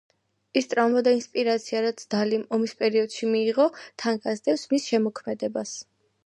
ის 0.59 0.67
ტრამვა 0.69 1.01
და 1.07 1.11
ინსპირაცია, 1.17 1.81
რაც 1.87 2.01
დალიმ 2.13 2.45
ომის 2.57 2.73
პერიოდში 2.79 3.29
მიიღო, 3.35 3.69
თან 4.05 4.19
გასდევს 4.25 4.65
მის 4.73 4.89
შემოქმედებას. 4.95 5.77